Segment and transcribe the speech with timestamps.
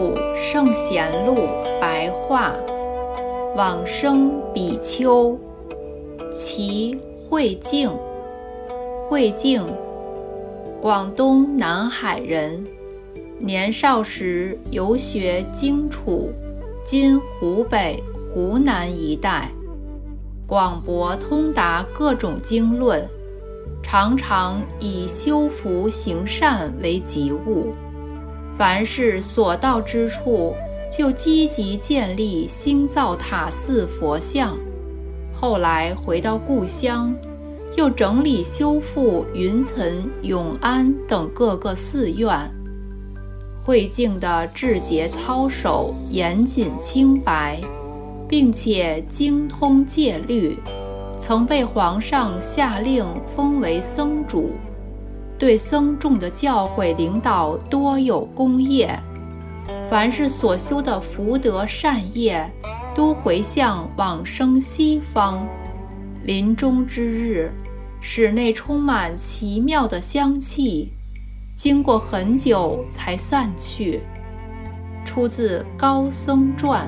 [0.00, 1.36] 净土圣贤录
[1.78, 2.54] 白话，
[3.54, 5.36] 往生比丘，
[6.34, 7.90] 其慧净。
[9.06, 9.62] 慧净，
[10.80, 12.64] 广东南海人，
[13.38, 16.30] 年少时游学荆楚
[16.82, 19.50] （今湖北、湖南一带），
[20.48, 23.06] 广博通达各种经论，
[23.82, 27.66] 常常以修福行善为己务。
[28.60, 30.54] 凡是所到之处，
[30.92, 34.54] 就积极建立兴造塔寺佛像。
[35.32, 37.16] 后来回到故乡，
[37.78, 42.28] 又整理修复云岑、永安等各个寺院。
[43.64, 47.58] 慧净的志节操守严谨清白，
[48.28, 50.54] 并且精通戒律，
[51.16, 54.50] 曾被皇上下令封为僧主。
[55.40, 58.90] 对僧众的教诲领导多有功业，
[59.88, 62.46] 凡是所修的福德善业，
[62.94, 65.48] 都回向往生西方。
[66.24, 67.50] 临终之日，
[68.02, 70.92] 室内充满奇妙的香气，
[71.56, 74.02] 经过很久才散去。
[75.06, 76.86] 出自《高僧传》。